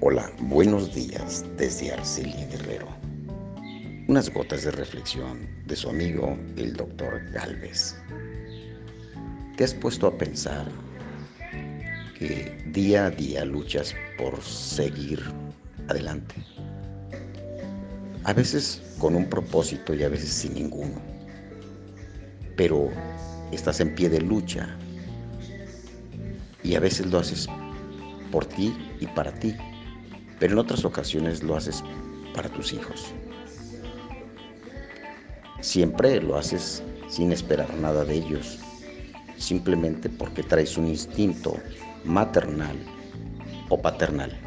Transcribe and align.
Hola, 0.00 0.30
buenos 0.42 0.94
días 0.94 1.44
desde 1.56 1.92
Arcelia 1.92 2.46
Guerrero. 2.46 2.86
Unas 4.06 4.32
gotas 4.32 4.62
de 4.62 4.70
reflexión 4.70 5.48
de 5.66 5.74
su 5.74 5.88
amigo 5.88 6.38
el 6.56 6.74
doctor 6.74 7.20
Galvez. 7.32 7.96
¿Te 9.56 9.64
has 9.64 9.74
puesto 9.74 10.06
a 10.06 10.16
pensar 10.16 10.68
que 12.16 12.62
día 12.66 13.06
a 13.06 13.10
día 13.10 13.44
luchas 13.44 13.92
por 14.16 14.40
seguir 14.40 15.20
adelante? 15.88 16.36
A 18.22 18.32
veces 18.32 18.80
con 19.00 19.16
un 19.16 19.28
propósito 19.28 19.94
y 19.94 20.04
a 20.04 20.08
veces 20.08 20.30
sin 20.30 20.54
ninguno. 20.54 21.02
Pero 22.56 22.88
estás 23.50 23.80
en 23.80 23.96
pie 23.96 24.08
de 24.08 24.20
lucha 24.20 24.78
y 26.62 26.76
a 26.76 26.80
veces 26.80 27.06
lo 27.06 27.18
haces 27.18 27.48
por 28.30 28.46
ti 28.46 28.72
y 29.00 29.06
para 29.08 29.32
ti 29.32 29.56
pero 30.38 30.52
en 30.52 30.58
otras 30.58 30.84
ocasiones 30.84 31.42
lo 31.42 31.56
haces 31.56 31.82
para 32.34 32.48
tus 32.48 32.72
hijos. 32.72 33.12
Siempre 35.60 36.20
lo 36.20 36.36
haces 36.36 36.82
sin 37.08 37.32
esperar 37.32 37.72
nada 37.74 38.04
de 38.04 38.14
ellos, 38.14 38.58
simplemente 39.36 40.08
porque 40.08 40.42
traes 40.42 40.76
un 40.76 40.88
instinto 40.88 41.56
maternal 42.04 42.76
o 43.68 43.80
paternal. 43.80 44.38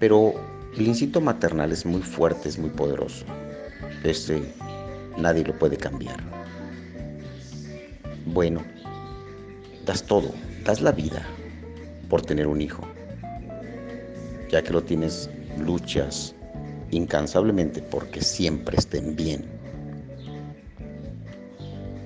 Pero 0.00 0.34
el 0.76 0.86
instinto 0.86 1.20
maternal 1.20 1.72
es 1.72 1.86
muy 1.86 2.02
fuerte, 2.02 2.48
es 2.48 2.58
muy 2.58 2.70
poderoso. 2.70 3.24
Este 4.02 4.42
nadie 5.16 5.44
lo 5.44 5.58
puede 5.58 5.78
cambiar. 5.78 6.20
Bueno, 8.26 8.62
das 9.86 10.02
todo, 10.04 10.34
das 10.64 10.82
la 10.82 10.92
vida 10.92 11.22
por 12.10 12.20
tener 12.20 12.46
un 12.46 12.60
hijo 12.60 12.86
ya 14.50 14.62
que 14.62 14.72
lo 14.72 14.82
tienes, 14.82 15.30
luchas 15.58 16.34
incansablemente 16.90 17.82
porque 17.82 18.20
siempre 18.20 18.76
estén 18.76 19.16
bien. 19.16 19.44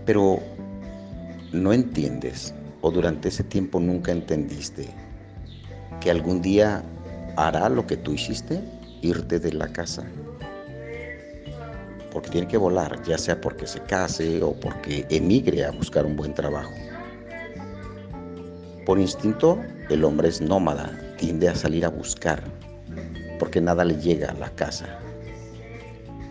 Pero 0.05 0.41
no 1.53 1.72
entiendes 1.72 2.55
o 2.81 2.91
durante 2.91 3.28
ese 3.28 3.44
tiempo 3.44 3.81
nunca 3.81 4.12
entendiste 4.12 4.89
que 6.00 6.11
algún 6.11 6.41
día 6.41 6.83
hará 7.36 7.69
lo 7.69 7.86
que 7.86 7.97
tú 7.97 8.12
hiciste, 8.12 8.62
irte 9.03 9.39
de 9.39 9.53
la 9.53 9.69
casa. 9.69 10.05
Porque 12.12 12.31
tiene 12.31 12.48
que 12.48 12.56
volar, 12.56 13.03
ya 13.03 13.19
sea 13.19 13.41
porque 13.41 13.66
se 13.66 13.81
case 13.81 14.42
o 14.42 14.53
porque 14.55 15.06
emigre 15.11 15.64
a 15.64 15.70
buscar 15.70 16.06
un 16.06 16.16
buen 16.16 16.34
trabajo. 16.34 16.72
Por 18.86 18.98
instinto, 18.98 19.61
el 19.91 20.05
hombre 20.05 20.28
es 20.28 20.41
nómada, 20.41 21.07
tiende 21.19 21.48
a 21.48 21.55
salir 21.55 21.84
a 21.84 21.91
buscar, 21.91 22.42
porque 23.38 23.61
nada 23.61 23.84
le 23.84 23.97
llega 23.97 24.30
a 24.30 24.34
la 24.34 24.50
casa. 24.55 24.98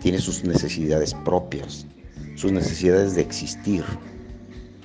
Tiene 0.02 0.20
sus 0.20 0.44
necesidades 0.44 1.14
propias, 1.14 1.86
sus 2.36 2.52
necesidades 2.52 3.14
de 3.14 3.22
existir, 3.22 3.84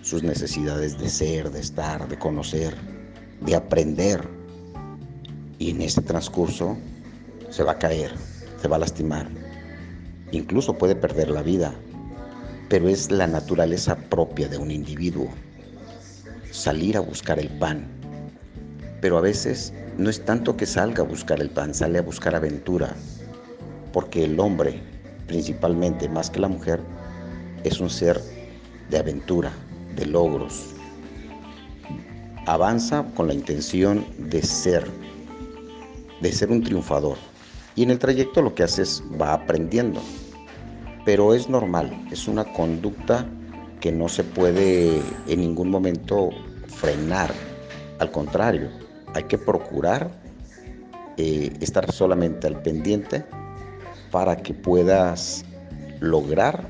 sus 0.03 0.23
necesidades 0.23 0.99
de 0.99 1.09
ser, 1.09 1.51
de 1.51 1.61
estar, 1.61 2.09
de 2.09 2.19
conocer, 2.19 2.75
de 3.41 3.55
aprender. 3.55 4.29
Y 5.59 5.71
en 5.71 5.81
este 5.81 6.03
transcurso 6.03 6.77
se 7.51 7.63
va 7.63 7.73
a 7.73 7.79
caer, 7.79 8.13
se 8.61 8.69
va 8.69 8.77
a 8.77 8.81
lastimar, 8.81 9.29
incluso 10.33 10.77
puede 10.77 10.97
perder 10.97 11.31
la 11.31 11.43
vida, 11.43 11.73
pero 12.69 12.89
es 12.89 13.11
la 13.11 13.27
naturaleza 13.27 13.97
propia 13.97 14.49
de 14.49 14.59
un 14.59 14.71
individuo, 14.71 15.29
salir 16.51 16.97
a 16.97 17.01
buscar 17.01 17.39
el 17.39 17.49
pan. 17.49 18.02
Pero 19.03 19.19
a 19.19 19.21
veces 19.21 19.75
no 19.99 20.09
es 20.09 20.25
tanto 20.25 20.57
que 20.57 20.65
salga 20.65 21.03
a 21.03 21.07
buscar 21.07 21.41
el 21.41 21.51
pan, 21.51 21.75
sale 21.75 21.99
a 21.99 22.03
buscar 22.03 22.37
aventura, 22.37 22.95
porque 23.93 24.25
el 24.25 24.39
hombre, 24.39 24.81
principalmente 25.27 26.09
más 26.09 26.31
que 26.31 26.39
la 26.39 26.47
mujer, 26.47 26.81
es 27.65 27.81
un 27.81 27.91
ser 27.91 28.21
de 28.91 28.99
aventura, 28.99 29.51
de 29.97 30.07
logros. 30.07 30.67
Avanza 32.47 33.05
con 33.17 33.27
la 33.27 33.35
intención 33.35 34.07
de 34.19 34.41
ser, 34.41 34.87
de 36.21 36.33
ser 36.33 36.53
un 36.53 36.63
triunfador. 36.63 37.17
Y 37.75 37.83
en 37.83 37.91
el 37.91 37.99
trayecto 37.99 38.41
lo 38.41 38.55
que 38.55 38.63
hace 38.63 38.83
es 38.83 39.03
va 39.21 39.33
aprendiendo. 39.33 40.01
Pero 41.05 41.35
es 41.35 41.49
normal, 41.49 42.07
es 42.13 42.29
una 42.29 42.45
conducta 42.53 43.27
que 43.81 43.91
no 43.91 44.09
se 44.09 44.23
puede 44.23 45.03
en 45.27 45.41
ningún 45.41 45.71
momento 45.71 46.31
frenar. 46.69 47.33
Al 47.99 48.13
contrario, 48.13 48.82
hay 49.15 49.25
que 49.25 49.39
procurar 49.39 50.11
eh, 51.17 51.53
estar 51.61 51.91
solamente 51.93 52.47
al 52.47 52.63
pendiente 52.63 53.25
para 54.11 54.37
que 54.37 54.55
puedas 54.55 55.45
lograr 56.01 56.67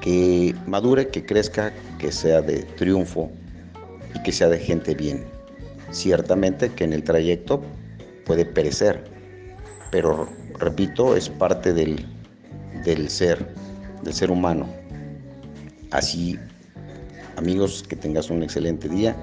que 0.00 0.54
madure, 0.66 1.08
que 1.08 1.24
crezca, 1.24 1.72
que 1.98 2.12
sea 2.12 2.42
de 2.42 2.62
triunfo 2.62 3.30
y 4.14 4.22
que 4.22 4.32
sea 4.32 4.48
de 4.48 4.58
gente 4.58 4.94
bien. 4.94 5.24
Ciertamente 5.90 6.70
que 6.70 6.84
en 6.84 6.92
el 6.92 7.04
trayecto 7.04 7.62
puede 8.26 8.44
perecer, 8.44 9.04
pero 9.90 10.28
repito, 10.58 11.16
es 11.16 11.28
parte 11.28 11.72
del, 11.72 12.06
del 12.84 13.08
ser, 13.08 13.54
del 14.02 14.12
ser 14.12 14.30
humano. 14.30 14.66
Así, 15.90 16.38
amigos, 17.36 17.84
que 17.86 17.96
tengas 17.96 18.30
un 18.30 18.42
excelente 18.42 18.88
día 18.88 19.16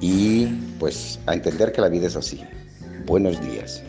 y 0.00 0.46
pues 0.78 1.18
a 1.26 1.34
entender 1.34 1.72
que 1.72 1.80
la 1.80 1.88
vida 1.88 2.06
es 2.06 2.16
así. 2.16 2.42
Buenos 3.06 3.40
días. 3.40 3.82